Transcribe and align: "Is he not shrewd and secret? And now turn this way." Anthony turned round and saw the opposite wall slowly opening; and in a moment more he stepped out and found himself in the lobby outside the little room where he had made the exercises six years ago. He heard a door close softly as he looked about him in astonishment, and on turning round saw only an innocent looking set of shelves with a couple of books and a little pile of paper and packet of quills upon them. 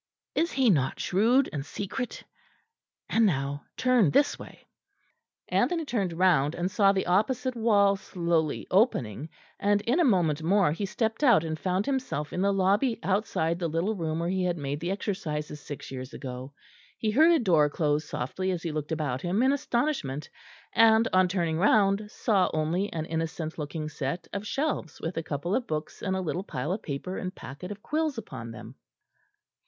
"Is 0.33 0.51
he 0.53 0.71
not 0.71 0.99
shrewd 0.99 1.47
and 1.53 1.63
secret? 1.63 2.23
And 3.07 3.23
now 3.27 3.65
turn 3.77 4.09
this 4.09 4.39
way." 4.39 4.67
Anthony 5.47 5.85
turned 5.85 6.11
round 6.13 6.55
and 6.55 6.71
saw 6.71 6.91
the 6.91 7.05
opposite 7.05 7.55
wall 7.55 7.97
slowly 7.97 8.65
opening; 8.71 9.29
and 9.59 9.79
in 9.81 9.99
a 9.99 10.03
moment 10.03 10.41
more 10.41 10.71
he 10.71 10.87
stepped 10.87 11.23
out 11.23 11.43
and 11.43 11.59
found 11.59 11.85
himself 11.85 12.33
in 12.33 12.41
the 12.41 12.51
lobby 12.51 12.97
outside 13.03 13.59
the 13.59 13.67
little 13.67 13.93
room 13.93 14.17
where 14.21 14.29
he 14.29 14.43
had 14.43 14.57
made 14.57 14.79
the 14.79 14.89
exercises 14.89 15.61
six 15.61 15.91
years 15.91 16.15
ago. 16.15 16.51
He 16.97 17.11
heard 17.11 17.29
a 17.31 17.37
door 17.37 17.69
close 17.69 18.03
softly 18.09 18.49
as 18.49 18.63
he 18.63 18.71
looked 18.71 18.91
about 18.91 19.21
him 19.21 19.43
in 19.43 19.51
astonishment, 19.53 20.27
and 20.73 21.07
on 21.13 21.27
turning 21.27 21.59
round 21.59 22.09
saw 22.09 22.49
only 22.55 22.91
an 22.91 23.05
innocent 23.05 23.59
looking 23.59 23.87
set 23.87 24.27
of 24.33 24.47
shelves 24.47 24.99
with 24.99 25.15
a 25.15 25.21
couple 25.21 25.53
of 25.53 25.67
books 25.67 26.01
and 26.01 26.15
a 26.15 26.21
little 26.21 26.43
pile 26.43 26.71
of 26.73 26.81
paper 26.81 27.19
and 27.19 27.35
packet 27.35 27.69
of 27.71 27.83
quills 27.83 28.17
upon 28.17 28.49
them. 28.49 28.73